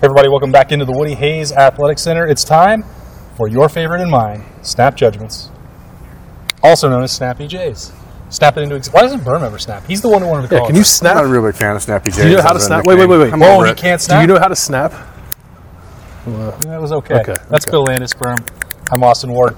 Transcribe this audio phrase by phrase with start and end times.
[0.00, 2.26] Hey everybody, welcome back into the Woody Hayes Athletic Center.
[2.26, 2.84] It's time
[3.36, 5.50] for your favorite and mine, Snap Judgments,
[6.62, 7.92] also known as Snappy J's.
[8.30, 9.84] Snap it into ex- Why doesn't Berm ever snap?
[9.86, 11.16] He's the one who wanted to Yeah, call can it you snap?
[11.16, 12.22] I'm not a real big fan of Snappy J's.
[12.22, 12.84] Do you know how to snap?
[12.86, 13.32] Wait, wait, wait, wait.
[13.32, 13.76] I'm Oh, over he it.
[13.76, 14.18] can't snap.
[14.18, 14.92] Do you know how to snap?
[16.26, 17.16] That was okay.
[17.20, 17.70] Okay, That's okay.
[17.72, 18.38] Bill Landis, Berm.
[18.92, 19.56] I'm Austin Ward.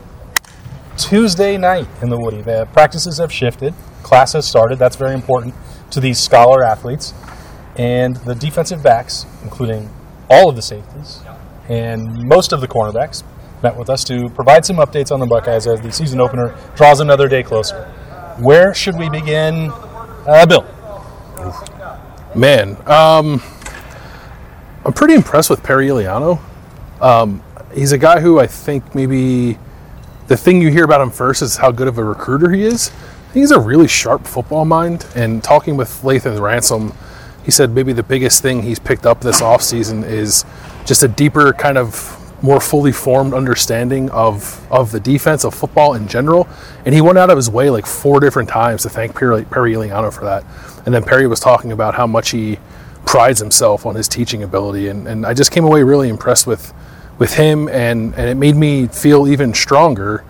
[0.96, 2.40] Tuesday night in the Woody.
[2.42, 3.74] The practices have shifted.
[4.02, 4.78] Class has started.
[4.78, 5.54] That's very important
[5.90, 7.12] to these scholar athletes.
[7.76, 9.90] And the defensive backs, including
[10.32, 11.20] all of the safeties
[11.68, 13.22] and most of the cornerbacks,
[13.62, 17.00] met with us to provide some updates on the Buckeyes as the season opener draws
[17.00, 17.84] another day closer.
[18.38, 19.70] Where should we begin?
[20.26, 20.66] Uh, Bill.
[22.34, 23.42] Man, um,
[24.84, 26.40] I'm pretty impressed with Perry Eliano.
[27.00, 27.42] Um,
[27.74, 29.58] he's a guy who I think maybe
[30.28, 32.88] the thing you hear about him first is how good of a recruiter he is.
[32.88, 35.06] I think he's a really sharp football mind.
[35.14, 36.92] And talking with Lathan Ransom,
[37.44, 40.44] he said maybe the biggest thing he's picked up this offseason is
[40.86, 45.94] just a deeper kind of more fully formed understanding of of the defense of football
[45.94, 46.48] in general.
[46.84, 49.74] And he went out of his way like four different times to thank Perry, Perry
[49.74, 50.44] Eliano for that.
[50.84, 52.58] And then Perry was talking about how much he
[53.06, 54.88] prides himself on his teaching ability.
[54.88, 56.72] And, and I just came away really impressed with
[57.18, 60.24] with him and, and it made me feel even stronger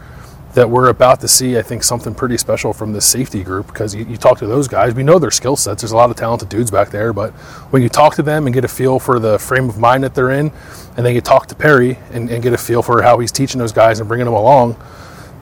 [0.55, 3.95] that we're about to see, I think, something pretty special from this safety group because
[3.95, 5.83] you, you talk to those guys, we know their skill sets.
[5.83, 7.33] There's a lot of talented dudes back there, but
[7.70, 10.14] when you talk to them and get a feel for the frame of mind that
[10.14, 10.53] they're in,
[10.97, 13.58] and then you talk to Perry and, and get a feel for how he's teaching
[13.58, 14.77] those guys and bringing them along,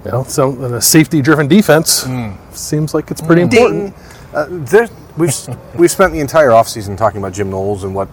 [0.05, 2.07] you know, so in a safety-driven defense
[2.53, 3.95] seems like it's pretty important.
[4.33, 5.35] Uh, there, we've
[5.75, 8.09] we've spent the entire offseason talking about Jim Knowles and what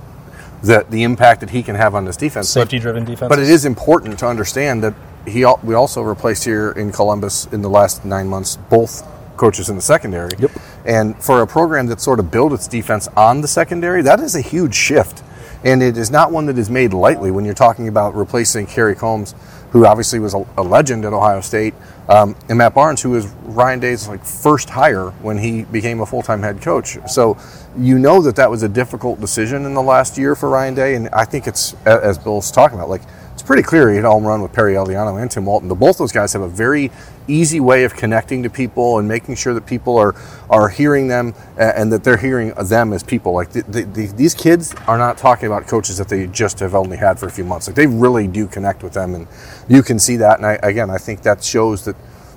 [0.64, 2.50] the the impact that he can have on this defense.
[2.50, 3.30] Safety driven defense.
[3.30, 4.96] But it is important to understand that
[5.28, 9.06] he we also replaced here in Columbus in the last nine months both
[9.38, 10.32] coaches in the secondary.
[10.40, 10.52] Yep.
[10.86, 14.36] And for a program that sort of built its defense on the secondary, that is
[14.36, 15.24] a huge shift.
[15.64, 18.96] And it is not one that is made lightly when you're talking about replacing Kerry
[18.96, 19.36] Coombs,
[19.72, 21.74] who obviously was a, a legend at Ohio State,
[22.10, 26.06] um, and Matt Barnes, who was Ryan Day's like first hire when he became a
[26.06, 26.98] full-time head coach.
[27.08, 27.38] So
[27.78, 30.96] you know that that was a difficult decision in the last year for Ryan Day,
[30.96, 33.02] and I think it's as Bill's talking about, like
[33.48, 35.70] pretty clear he had a home run with Perry Eliano and Tim Walton.
[35.70, 36.92] The both those guys have a very
[37.30, 40.14] easy way of connecting to people and making sure that people are
[40.50, 43.34] are hearing them and that they're hearing them as people.
[43.34, 46.76] Like the, the, the, these kids are not talking about coaches that they just have
[46.76, 47.68] only had for a few months.
[47.68, 49.28] Like they really do connect with them, and
[49.68, 50.38] you can see that.
[50.38, 51.96] And I, again, I think that shows that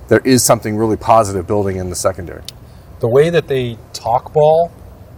[0.09, 2.43] there is something really positive building in the secondary.
[3.01, 4.71] the way that they talk ball,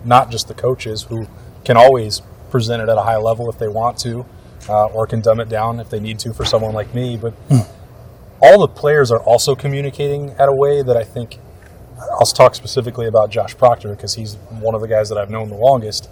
[0.04, 1.26] not just the coaches who
[1.64, 4.25] can always present it at a high level if they want to,
[4.68, 7.34] uh, or can dumb it down if they need to for someone like me, but
[8.40, 11.38] all the players are also communicating at a way that I think
[12.18, 15.48] I'll talk specifically about Josh Proctor because he's one of the guys that I've known
[15.48, 16.08] the longest.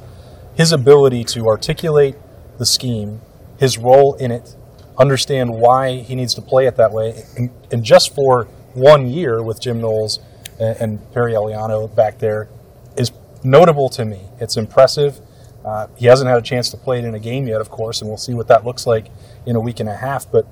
[0.55, 2.17] His ability to articulate
[2.59, 3.21] the scheme,
[3.59, 4.55] his role in it,
[4.99, 8.45] understand why he needs to play it that way, and, and just for
[8.75, 10.21] one year with Jim Knowles
[10.61, 12.49] and, and Perry Eliano back there
[12.97, 13.11] is
[13.43, 14.21] notable to me.
[14.39, 15.21] It's impressive.
[15.65, 18.01] Uh, he hasn't had a chance to play it in a game yet, of course,
[18.01, 19.07] and we'll see what that looks like
[19.45, 20.31] in a week and a half.
[20.31, 20.47] But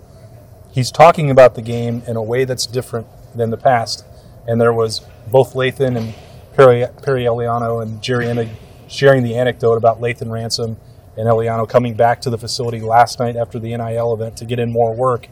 [0.71, 4.05] he's talking about the game in a way that's different than the past.
[4.47, 6.15] And there was both Lathan and
[6.55, 8.51] Perry, Perry Eliano and Jerry Emig
[8.89, 10.77] sharing the anecdote about Lathan Ransom
[11.17, 14.59] and Eliano coming back to the facility last night after the NIL event to get
[14.59, 15.29] in more work.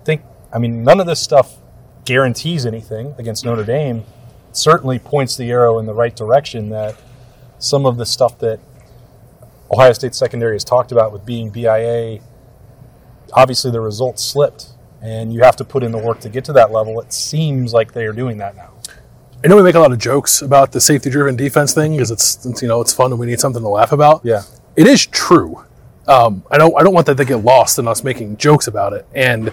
[0.00, 1.58] I think, I mean, none of this stuff
[2.04, 4.04] guarantees anything against Notre Dame.
[4.48, 6.96] It certainly points the arrow in the right direction that
[7.58, 8.60] some of the stuff that
[9.70, 12.20] Ohio State secondary has talked about with being BIA
[13.32, 14.68] obviously the results slipped
[15.02, 17.00] and you have to put in the work to get to that level.
[17.00, 18.72] It seems like they are doing that now.
[19.44, 22.44] I know we make a lot of jokes about the safety-driven defense thing because it's,
[22.44, 24.22] it's, you know it's fun and we need something to laugh about.
[24.24, 24.42] Yeah.
[24.74, 25.64] it is true.
[26.08, 28.94] Um, I don't I don't want that to get lost in us making jokes about
[28.94, 29.06] it.
[29.14, 29.52] And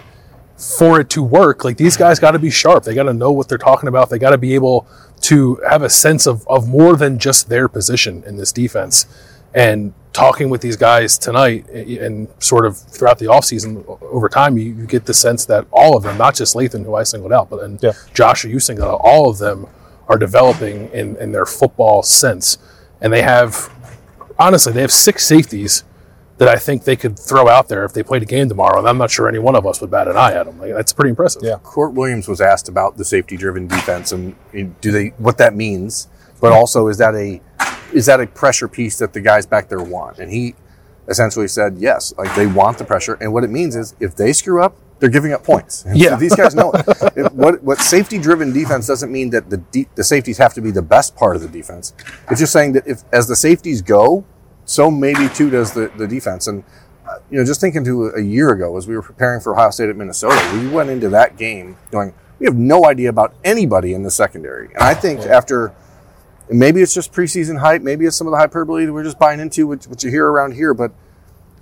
[0.58, 2.86] for it to work, like these guys got to be sharp.
[2.86, 4.10] They got to know what they're talking about.
[4.10, 4.88] They got to be able
[5.22, 9.06] to have a sense of of more than just their position in this defense.
[9.56, 14.58] And talking with these guys tonight eh, and sort of throughout the offseason over time,
[14.58, 17.34] you, you get the sense that all of them, not just Lathan, who I singled
[17.34, 17.94] out, but and yeah.
[18.14, 19.68] Josh, you singled out, all of them
[20.08, 22.58] are developing in, in their football sense.
[23.02, 23.72] And they have,
[24.38, 25.84] honestly, they have six safeties
[26.38, 28.78] that I think they could throw out there if they played a game tomorrow.
[28.78, 30.60] And I'm not sure any one of us would bat an eye at them.
[30.60, 31.44] Like, that's pretty impressive.
[31.44, 31.56] Yeah.
[31.64, 34.36] Kourt Williams was asked about the safety-driven defense and
[34.82, 36.10] do they what that means,
[36.42, 37.42] but also is that a
[37.94, 40.20] is that a pressure piece that the guys back there want?
[40.20, 40.56] And he
[41.08, 44.34] essentially said yes, like they want the pressure, and what it means is if they
[44.34, 45.84] screw up, they're giving up points.
[45.86, 46.16] And so Yeah.
[46.16, 47.34] these guys know it.
[47.34, 50.82] what what safety-driven defense doesn't mean that the de- the safeties have to be the
[50.82, 51.94] best part of the defense.
[52.32, 54.24] It's just saying that if as the safeties go,
[54.66, 56.48] so maybe too does the, the defense.
[56.48, 56.64] And
[57.08, 59.70] uh, you know, just thinking to a year ago as we were preparing for Ohio
[59.70, 63.94] State at Minnesota, we went into that game going, we have no idea about anybody
[63.94, 64.68] in the secondary.
[64.74, 65.72] And I think after
[66.50, 69.40] maybe it's just preseason hype, maybe it's some of the hyperbole that we're just buying
[69.40, 70.92] into, which, which you hear around here, but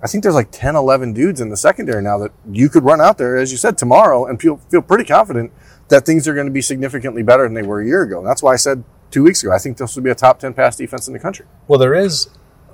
[0.01, 2.99] I think there's like 10, 11 dudes in the secondary now that you could run
[2.99, 5.53] out there, as you said, tomorrow and feel, feel pretty confident
[5.87, 8.17] that things are going to be significantly better than they were a year ago.
[8.19, 10.39] And that's why I said two weeks ago, I think this will be a top
[10.39, 11.45] 10 pass defense in the country.
[11.67, 12.29] Well, there is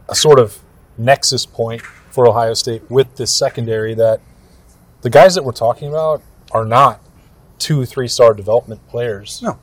[0.08, 0.60] a sort of
[0.98, 4.22] nexus point for Ohio State with this secondary that
[5.02, 7.02] the guys that we're talking about are not
[7.60, 9.40] two, three star development players.
[9.44, 9.60] No.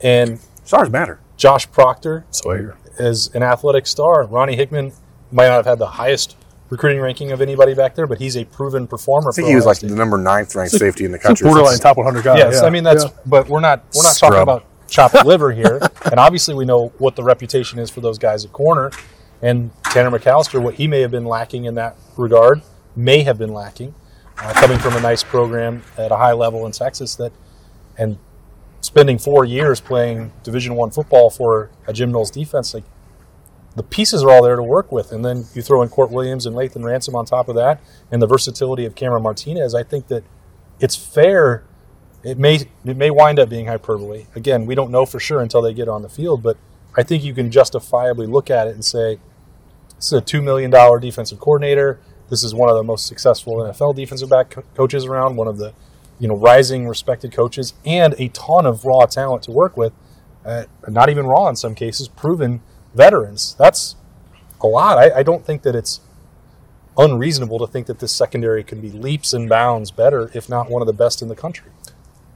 [0.00, 1.18] And Stars matter.
[1.40, 2.76] Josh Proctor So I hear.
[2.98, 4.24] is an athletic star.
[4.24, 4.92] Ronnie Hickman
[5.32, 6.36] might not have had the highest
[6.68, 9.30] recruiting ranking of anybody back there, but he's a proven performer.
[9.30, 11.46] I think he was like the number ninth ranked safety in the country.
[11.46, 12.36] Borderline top 100 guy.
[12.36, 12.66] Yes, yeah.
[12.66, 13.04] I mean that's.
[13.04, 13.10] Yeah.
[13.24, 13.82] But we're not.
[13.96, 15.80] We're not talking about chopped liver here.
[16.04, 18.90] And obviously, we know what the reputation is for those guys at corner.
[19.40, 22.60] And Tanner McCalister, what he may have been lacking in that regard,
[22.94, 23.94] may have been lacking,
[24.36, 27.14] uh, coming from a nice program at a high level in Texas.
[27.14, 27.32] That
[27.96, 28.18] and
[28.80, 32.84] spending four years playing Division One football for a Jim Knowles defense, like
[33.76, 35.12] the pieces are all there to work with.
[35.12, 37.80] And then you throw in Kourt Williams and Lathan Ransom on top of that,
[38.10, 39.74] and the versatility of Cameron Martinez.
[39.74, 40.24] I think that
[40.80, 41.64] it's fair.
[42.22, 44.26] It may it may wind up being hyperbole.
[44.34, 46.56] Again, we don't know for sure until they get on the field, but
[46.96, 49.18] I think you can justifiably look at it and say
[49.96, 52.00] this is a two million dollar defensive coordinator.
[52.28, 55.36] This is one of the most successful NFL defensive back co- coaches around.
[55.36, 55.72] One of the
[56.20, 59.92] you know rising respected coaches, and a ton of raw talent to work with.
[60.44, 62.62] Uh, not even raw in some cases, proven
[62.94, 63.56] veterans.
[63.58, 63.96] That's
[64.62, 64.96] a lot.
[64.96, 66.00] I, I don't think that it's
[66.96, 70.82] unreasonable to think that this secondary can be leaps and bounds better, if not one
[70.82, 71.70] of the best in the country.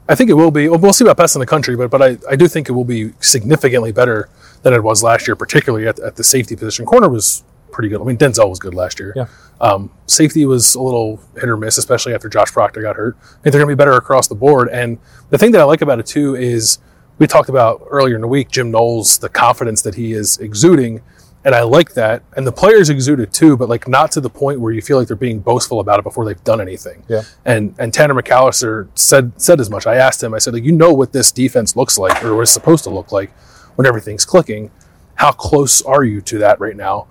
[0.09, 0.69] I think it will be.
[0.69, 2.85] Well, see about best in the country, but but I, I do think it will
[2.85, 4.29] be significantly better
[4.63, 6.85] than it was last year, particularly at, at the safety position.
[6.85, 7.43] Corner was
[7.75, 8.01] pretty good.
[8.01, 9.13] I mean, Denzel was good last year.
[9.15, 9.27] Yeah.
[9.61, 13.17] Um, safety was a little hit or miss, especially after Josh Proctor got hurt.
[13.21, 14.69] I think they're going to be better across the board.
[14.71, 14.99] And
[15.31, 16.79] the thing that I like about it too is
[17.19, 21.03] we talked about earlier in the week Jim Knowles, the confidence that he is exuding,
[21.45, 22.23] and I like that.
[22.37, 24.99] And the players exude it too, but like not to the point where you feel
[24.99, 27.05] like they're being boastful about it before they've done anything.
[27.07, 27.23] Yeah.
[27.45, 29.87] And and Tanner McCalister said said as much.
[29.87, 30.33] I asked him.
[30.33, 33.13] I said, like, you know what this defense looks like, or is supposed to look
[33.13, 33.31] like,
[33.77, 34.71] when everything's clicking.
[35.17, 37.07] How close are you to that right now?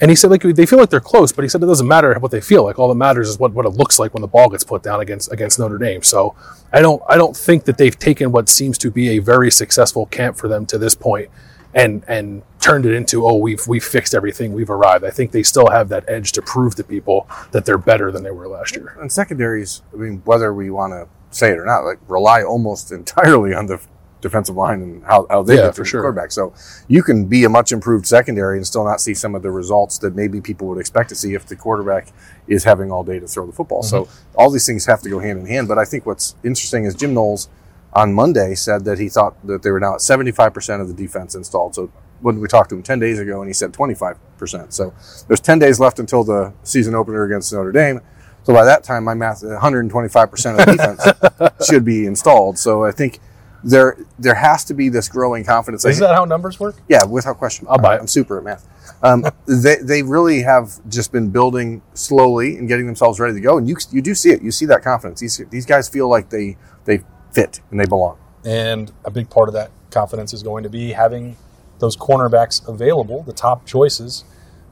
[0.00, 2.14] And he said, like, they feel like they're close, but he said it doesn't matter
[2.18, 2.78] what they feel like.
[2.78, 5.00] All that matters is what, what it looks like when the ball gets put down
[5.00, 6.02] against against Notre Dame.
[6.02, 6.34] So
[6.72, 10.06] I don't I don't think that they've taken what seems to be a very successful
[10.06, 11.30] camp for them to this point
[11.74, 15.04] and and turned it into oh we've we've fixed everything we've arrived.
[15.04, 18.22] I think they still have that edge to prove to people that they're better than
[18.22, 18.96] they were last year.
[19.00, 22.90] And secondaries, I mean, whether we want to say it or not, like rely almost
[23.00, 23.80] entirely on the
[24.20, 26.02] defensive line and how, how they Yeah, get for sure.
[26.02, 26.30] quarterback.
[26.32, 26.52] So
[26.88, 29.98] you can be a much improved secondary and still not see some of the results
[29.98, 32.08] that maybe people would expect to see if the quarterback
[32.46, 33.82] is having all day to throw the football.
[33.82, 34.36] So Mm-hmm.
[34.40, 35.68] all these things have to go hand in hand.
[35.68, 37.48] But I think what's interesting is Jim Knowles
[37.92, 41.34] on Monday said that he thought that they were now at 75% of the defense
[41.34, 41.74] installed.
[41.74, 41.90] So
[42.20, 44.72] when we talked to him 10 days ago and he said 25%.
[44.72, 44.92] So
[45.26, 48.00] there's 10 days left until the season opener against Notre Dame.
[48.44, 52.58] So by that time, my math, 125% of the defense should be installed.
[52.58, 53.18] So I think
[53.62, 55.84] there there has to be this growing confidence.
[55.84, 56.76] Is that how numbers work?
[56.88, 57.66] Yeah, without question.
[57.68, 58.00] I'll buy it.
[58.00, 58.66] I'm super at math.
[59.02, 63.58] Um, they, they really have just been building slowly and getting themselves ready to go.
[63.58, 64.42] And you, you do see it.
[64.42, 65.20] You see that confidence.
[65.20, 68.18] These, these guys feel like they, they fit and they belong.
[68.44, 71.36] And a big part of that confidence is going to be having
[71.78, 74.24] those cornerbacks available, the top choices.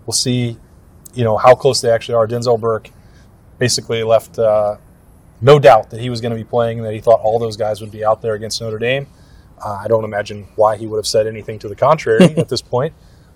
[0.07, 0.59] We'll see,
[1.15, 2.27] you know, how close they actually are.
[2.27, 2.91] Denzel Burke
[3.59, 4.77] basically left uh,
[5.41, 7.57] no doubt that he was going to be playing and that he thought all those
[7.57, 9.07] guys would be out there against Notre Dame.
[9.65, 12.63] Uh, I don't imagine why he would have said anything to the contrary at this
[12.63, 12.93] point,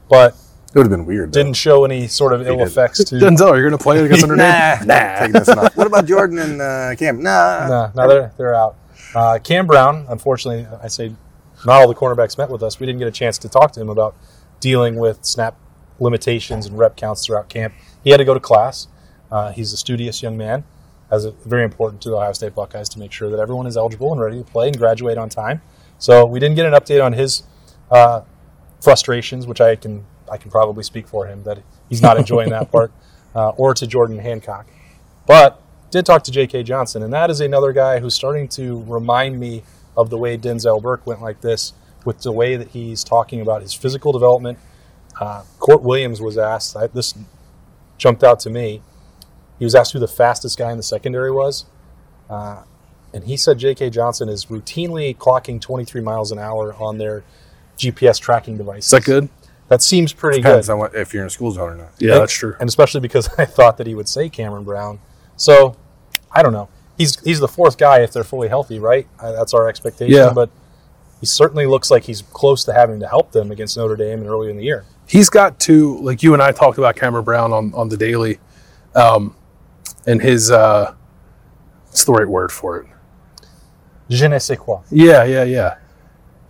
[0.08, 0.34] but
[0.68, 1.32] It would have been weird.
[1.32, 1.40] though.
[1.40, 2.66] didn't show any sort of ill did.
[2.68, 3.14] effects to.
[3.16, 4.86] Denzel, you're going to play against Notre Dame?
[4.86, 5.14] nah.
[5.18, 5.76] Taking this enough.
[5.76, 7.22] What about Jordan and uh, Cam?
[7.22, 7.68] Nah.
[7.68, 8.76] No, no, they're they're out.
[9.14, 11.14] Uh, Cam Brown, unfortunately, I say
[11.66, 12.80] not all the cornerbacks met with us.
[12.80, 14.14] We didn't get a chance to talk to him about
[14.60, 15.56] dealing with snap
[16.00, 17.74] limitations and rep counts throughout camp.
[18.02, 18.88] He had to go to class.
[19.30, 20.64] Uh, he's a studious young man.
[21.12, 24.12] As very important to the Ohio State Buckeyes to make sure that everyone is eligible
[24.12, 25.60] and ready to play and graduate on time.
[25.98, 27.42] So we didn't get an update on his
[27.90, 28.22] uh,
[28.80, 32.72] frustrations, which I can I can probably speak for him that he's not enjoying that
[32.72, 32.90] part,
[33.34, 34.66] uh, or to Jordan Hancock.
[35.26, 36.62] But did talk to J.K.
[36.62, 39.62] Johnson, and that is another guy who's starting to remind me
[39.94, 43.60] of the way Denzel Burke went like this, with the way that he's talking about
[43.62, 44.58] his physical development.
[45.20, 46.76] Uh, Kourt Williams was asked.
[46.76, 47.14] I, this
[47.98, 48.82] jumped out to me.
[49.62, 51.66] He was asked who the fastest guy in the secondary was,
[52.28, 52.64] uh,
[53.14, 53.90] and he said J.K.
[53.90, 57.22] Johnson is routinely clocking 23 miles an hour on their
[57.78, 58.86] GPS tracking device.
[58.86, 59.28] Is that good?
[59.68, 60.72] That seems pretty Depends good.
[60.72, 61.92] on what, if you're in a school zone or not.
[62.00, 62.56] Yeah, that's true.
[62.58, 64.98] And especially because I thought that he would say Cameron Brown.
[65.36, 65.76] So
[66.32, 66.68] I don't know.
[66.98, 69.06] He's he's the fourth guy if they're fully healthy, right?
[69.20, 70.12] Uh, that's our expectation.
[70.12, 70.32] Yeah.
[70.34, 70.50] But
[71.20, 74.28] he certainly looks like he's close to having to help them against Notre Dame and
[74.28, 74.86] early in the year.
[75.06, 78.40] He's got to like you and I talked about Cameron Brown on on the daily,
[78.96, 79.36] um,
[80.06, 80.94] and his uh,
[81.86, 82.86] what's the right word for it?
[84.08, 84.80] Je ne sais quoi.
[84.90, 85.76] Yeah, yeah, yeah.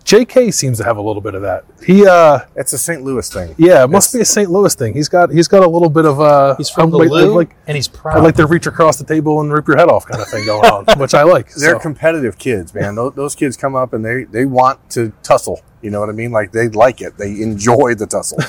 [0.03, 0.51] J.K.
[0.51, 1.63] seems to have a little bit of that.
[1.85, 3.03] He, uh, It's a St.
[3.03, 3.55] Louis thing.
[3.57, 4.51] yeah, it must It's- be a St.
[4.51, 4.93] Louis thing.
[4.93, 7.33] He's got he's got a little bit of uh, He's from I'd the like, Lou,
[7.33, 8.17] like and he's proud.
[8.17, 10.45] I'd like to reach across the table and rip your head off kind of thing
[10.45, 11.53] going on, which I like.
[11.53, 11.79] They're so.
[11.79, 12.95] competitive kids, man.
[12.95, 15.61] Those, those kids come up and they, they want to tussle.
[15.81, 16.31] You know what I mean?
[16.33, 17.17] Like they like it.
[17.17, 18.39] They enjoy the tussle.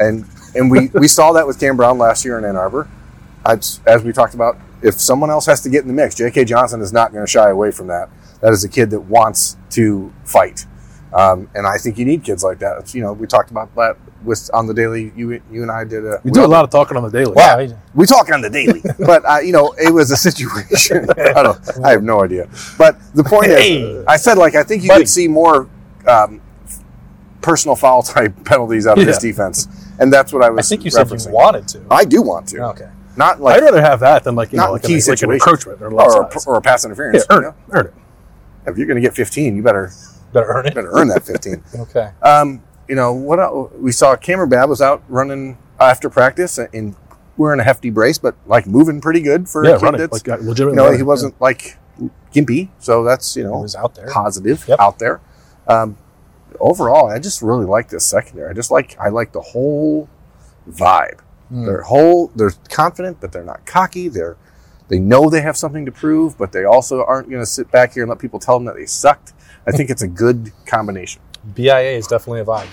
[0.00, 0.24] and
[0.56, 2.88] and we, we saw that with Cam Brown last year in Ann Arbor.
[3.46, 6.44] As, as we talked about, if someone else has to get in the mix, J.K.
[6.44, 8.08] Johnson is not going to shy away from that.
[8.40, 10.66] That is a kid that wants to fight.
[11.12, 12.78] Um, and I think you need kids like that.
[12.80, 15.12] It's, you know, we talked about that with on the daily.
[15.14, 17.32] You you and I did a we do a lot of talking on the daily.
[17.34, 21.06] wow, he- we talk on the daily, but uh, you know, it was a situation.
[21.18, 21.84] I don't.
[21.84, 22.48] I have no idea.
[22.76, 23.80] But the point Hey.
[23.80, 25.02] is, I said like I think you Buddy.
[25.02, 25.68] could see more
[26.06, 26.40] um,
[27.42, 29.68] personal foul type penalties out of this defense,
[30.00, 30.66] and that's what I was.
[30.66, 31.28] I think you said referencing.
[31.28, 31.82] you wanted to.
[31.90, 32.58] I do want to.
[32.70, 32.88] okay.
[33.16, 35.22] Not like I'd rather have that than like you not know like, key an, like
[35.22, 37.24] an encroachment or, or, a, or a pass interference.
[37.28, 37.48] yeah, you earn know?
[37.50, 37.94] it, earn it.
[38.66, 39.90] If you're going to get 15, you better
[40.32, 40.74] Better earn it.
[40.74, 41.62] better earn that 15.
[41.80, 42.10] Okay.
[42.22, 43.38] Um, you know what?
[43.38, 46.96] el- We saw Kamryn Babb was out running after practice and
[47.36, 50.28] wearing a hefty brace, but like moving pretty good for Yeah, a kid that's like
[50.28, 51.76] uh, you know, he wasn't like
[52.34, 54.08] gimpy, so that's you He know was out there.
[54.08, 54.80] positive Yep.
[54.80, 55.20] out there.
[55.68, 55.96] Um,
[56.60, 58.50] overall, I just really like this secondary.
[58.50, 60.08] I just like I like the whole
[60.68, 61.18] vibe.
[61.48, 61.66] Hmm.
[61.66, 62.28] They're whole.
[62.34, 64.08] They're confident, but they're not cocky.
[64.08, 64.36] They're
[64.88, 67.94] they know they have something to prove, but they also aren't going to sit back
[67.94, 69.32] here and let people tell them that they sucked.
[69.66, 71.22] I think it's a good combination.
[71.54, 72.68] BIA is definitely a vibe.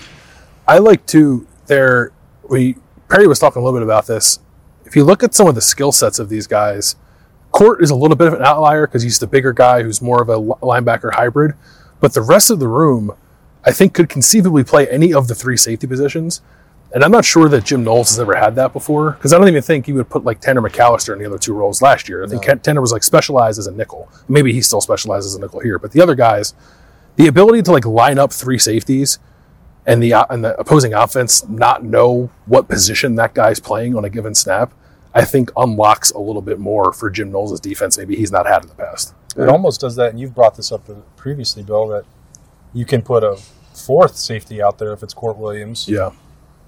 [0.68, 2.12] I like to there.
[2.48, 2.76] We
[3.08, 4.38] Perry was talking a little bit about this.
[4.84, 6.96] If you look at some of the skill sets of these guys,
[7.52, 10.22] Kourt is a little bit of an outlier because he's the bigger guy who's more
[10.22, 11.54] of a linebacker hybrid.
[12.00, 13.14] But the rest of the room,
[13.64, 16.40] I think, could conceivably play any of the three safety positions.
[16.94, 19.48] And I'm not sure that Jim Knowles has ever had that before because I don't
[19.48, 22.22] even think he would put like Tanner McCalister in the other two roles last year.
[22.22, 24.10] I think Ken- Tanner was like specialized as a nickel.
[24.28, 26.54] Maybe he still specializes as a nickel here, but the other guys,
[27.16, 29.18] the ability to like line up three safeties
[29.86, 34.04] and the uh, and the opposing offense not know what position that guy's playing on
[34.04, 34.72] a given snap,
[35.14, 37.98] I think unlocks a little bit more for Jim Knowles' defense.
[37.98, 39.14] Maybe he's not had in the past.
[39.36, 42.04] It almost does that, and you've brought this up previously, Bill, that
[42.74, 43.38] you can put a
[43.74, 46.10] fourth safety out there if it's Kourt Williams Yeah,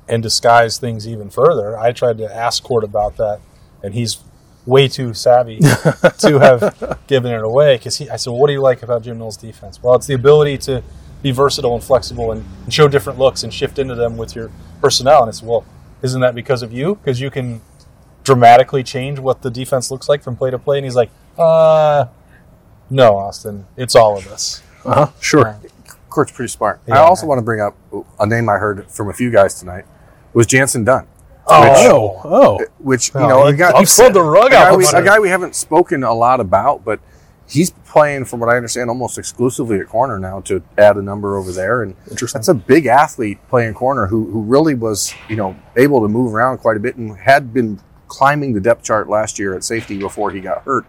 [0.08, 1.78] and disguise things even further.
[1.78, 3.40] I tried to ask Kourt about that,
[3.82, 4.18] and he's
[4.66, 5.58] way too savvy
[6.18, 7.76] to have given it away.
[7.76, 10.14] Because I said, well, "What do you like about Jim Knowles' defense?" Well, it's the
[10.14, 10.82] ability to
[11.23, 14.50] be versatile and flexible and, and show different looks and shift into them with your
[14.80, 15.23] personnel.
[15.23, 15.64] And I said, "Well,
[16.02, 16.96] isn't that because of you?
[16.96, 17.61] Because you can
[18.25, 22.06] dramatically change what the defense looks like from play to play?" And he's like, "Uh,
[22.90, 25.58] no, Austin, it's all of us." uh huh, sure.
[26.11, 26.80] Kourt's pretty smart.
[26.87, 27.00] I Yeah.
[27.02, 27.75] also want to bring up
[28.20, 29.84] a name I heard from a few guys tonight
[30.34, 31.06] was Jantzen Dunn.
[31.46, 32.20] Oh.
[32.24, 34.86] oh, oh, which you Oh, know, he- a guy, pulled the rug a out we,
[34.86, 37.00] a guy we haven't spoken a lot about, but
[37.46, 41.36] he's playing, from what I understand, almost exclusively at corner now to add a number
[41.36, 42.38] over there, and Interesting.
[42.38, 46.34] that's a big athlete playing corner who who really was you know able to move
[46.34, 49.98] around quite a bit and had been climbing the depth chart last year at safety
[49.98, 50.86] before he got hurt.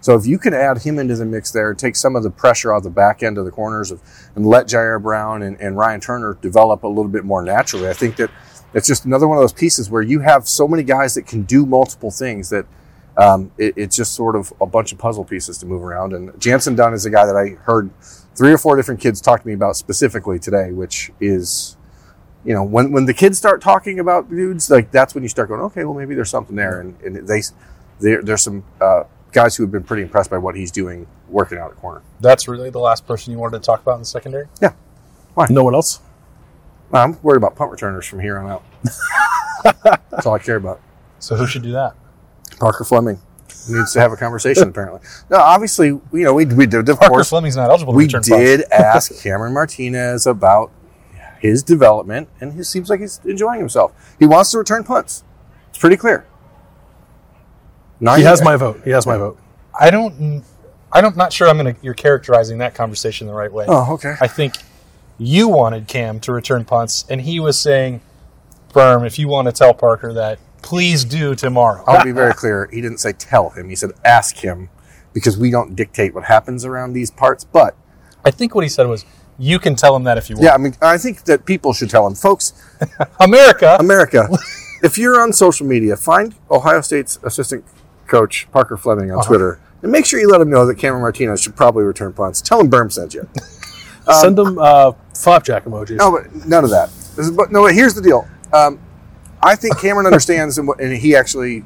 [0.00, 2.72] So if you can add him into the mix there, take some of the pressure
[2.72, 4.00] off the back end of the corners of,
[4.36, 7.94] and let Jyaire Brown and, and Ryan Turner develop a little bit more naturally, I
[7.94, 8.30] think that
[8.74, 11.42] it's just another one of those pieces where you have so many guys that can
[11.42, 12.66] do multiple things that
[13.16, 16.12] um, it, it's just sort of a bunch of puzzle pieces to move around.
[16.12, 17.90] And Jantzen Dunn is a guy that I heard
[18.36, 21.76] three or four different kids talk to me about specifically today, which is,
[22.44, 25.48] you know, when, when the kids start talking about dudes, like that's when you start
[25.48, 26.80] going, okay, well, maybe there's something there.
[26.80, 27.42] And, and they,
[28.00, 31.58] there, there's some uh, guys who have been pretty impressed by what he's doing working
[31.58, 32.02] out at corner.
[32.20, 34.46] That's really the last person you wanted to talk about in the secondary.
[34.62, 34.74] Yeah.
[35.34, 35.46] Why?
[35.50, 36.00] No one else.
[36.92, 38.64] I'm worried about punt returners from here on out.
[40.10, 40.80] that's all I care about.
[41.18, 41.94] So who should do that?
[42.58, 43.20] Parker Fleming
[43.68, 45.00] needs to have a conversation, apparently.
[45.30, 48.06] No, obviously, you know, we, we did, of Parker course, Fleming's not eligible to we
[48.06, 50.72] did ask Cameron Martinez about
[51.40, 54.16] his development, and he seems like he's enjoying himself.
[54.18, 55.24] He wants to return punts.
[55.68, 56.26] It's pretty clear.
[58.00, 58.80] He has my vote.
[58.84, 59.38] He has my vote.
[59.78, 60.44] I don't.
[60.92, 61.16] I don't.
[61.16, 61.48] Not sure.
[61.48, 61.76] I'm gonna.
[61.82, 63.66] You're characterizing that conversation the right way.
[63.68, 64.14] Oh, okay.
[64.20, 64.54] I think
[65.18, 68.00] you wanted Cam to return punts, and he was saying,
[68.72, 72.68] "Berm, if you want to tell Parker that, please do tomorrow." I'll be very clear.
[72.72, 73.68] He didn't say tell him.
[73.68, 74.68] He said ask him
[75.12, 77.42] because we don't dictate what happens around these parts.
[77.44, 77.74] But
[78.24, 79.04] I think what he said was,
[79.40, 80.44] You can tell him that if you want.
[80.44, 82.52] Yeah, I mean, I think that people should tell him, folks,
[83.20, 83.76] America.
[83.78, 84.28] America,
[84.82, 87.64] if you're on social media, find Ohio State's assistant
[88.08, 89.20] coach Parker Fleming Uh-huh.
[89.20, 92.12] on Twitter and make sure you let him know that Cameron Martinez should probably return
[92.12, 92.40] punts.
[92.40, 93.28] Tell him Berm sent you.
[94.14, 95.96] Send them uh, flapjack emojis.
[95.96, 96.88] No, but none of that.
[97.18, 98.26] Is, but no, here's the deal.
[98.52, 98.78] Um,
[99.42, 101.64] I think Cameron understands, and, what- and he actually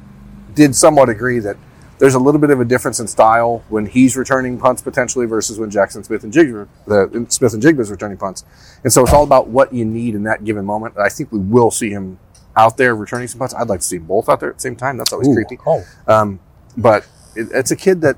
[0.53, 1.57] did somewhat agree that
[1.99, 5.57] there's a little bit of a difference in style when he's returning punts potentially versus
[5.57, 8.43] when Jaxon Smith-Njigba, the Smith-Njigba is returning punts.
[8.83, 10.97] And so it's all about what you need in that given moment.
[10.97, 12.19] I think we will see him
[12.57, 13.53] out there returning some punts.
[13.53, 14.97] I'd like to see both out there at the same time.
[14.97, 15.33] That's always Ooh.
[15.35, 15.57] creepy.
[15.65, 16.39] Oh, Um,
[16.75, 18.17] but it, it's a kid that,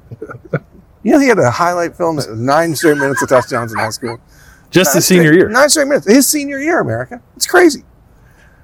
[1.06, 3.78] you know, he had a highlight film that was nine straight minutes of touchdowns in
[3.80, 4.20] high school.
[4.72, 5.50] Just the senior straight- year.
[5.50, 6.08] Nine straight minutes.
[6.08, 7.22] His senior year, America.
[7.36, 7.84] It's crazy.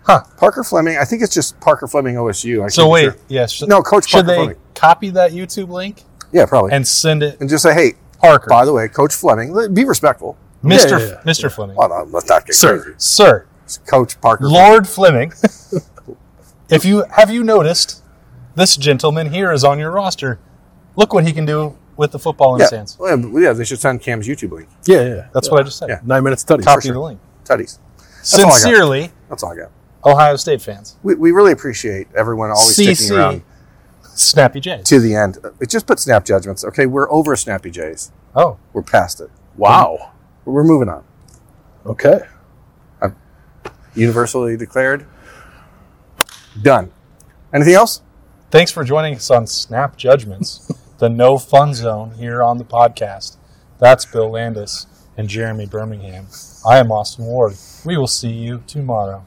[0.03, 0.23] Huh.
[0.37, 0.97] Parker Fleming.
[0.97, 2.65] I think it's just Parker Fleming OSU.
[2.65, 3.15] I so wait, sure.
[3.27, 3.51] yes.
[3.51, 4.55] should- No, Coach Should Parker they Fleming.
[4.73, 6.71] copy that YouTube link Yeah, probably.
[6.71, 9.53] And, send it And just say, hey, Parker, by the way, Coach Fleming.
[9.73, 10.35] Be respectful.
[10.63, 10.91] Mr.
[10.91, 11.31] Yeah, yeah, yeah.
[11.31, 11.51] Mr.
[11.51, 12.79] Fleming, Well, no, let's not get Sir.
[12.81, 12.95] crazy.
[12.97, 14.47] Sir, It's Coach Parker.
[14.47, 15.31] Lord Fleming.
[16.69, 18.01] if you have you noticed,
[18.55, 20.39] this gentleman here is on your roster.
[20.95, 22.65] Look what he can do with the football in yeah.
[22.65, 22.97] his hands.
[22.99, 24.67] Well, yeah, yeah, they should send Cam's YouTube link.
[24.85, 25.27] Yeah, yeah.
[25.35, 25.87] That's what I just said.
[25.87, 25.99] Yeah.
[26.03, 26.63] Nine minutes study.
[26.63, 26.93] Copy sure.
[26.93, 27.19] the link.
[27.45, 27.77] Tutties.
[27.77, 28.53] all I got.
[28.53, 29.71] Sincerely, That's all I got.
[30.03, 30.97] Ohio State fans.
[31.03, 33.43] We, we really appreciate everyone always sticking around
[34.01, 34.81] Snappy J.
[34.83, 35.37] to the end.
[35.59, 36.65] It Just put snap judgments.
[36.65, 38.11] Okay, we're over Snappy Jays.
[38.35, 39.29] Oh, We're past it.
[39.55, 40.13] Wow.
[40.43, 41.03] We're moving on.
[41.85, 42.21] Okay.
[42.99, 43.15] I'm
[43.93, 45.05] Universally declared.
[46.63, 46.91] Done.
[47.53, 48.01] Anything else?
[48.51, 50.69] thanks for joining us on Snap Judgments,
[51.01, 53.35] the no fun zone here on the podcast.
[53.79, 54.85] That's Bill Landis
[55.17, 56.27] and Jeremy Birmingham.
[56.63, 57.55] I am Austin Ward.
[57.83, 59.25] We will see you tomorrow.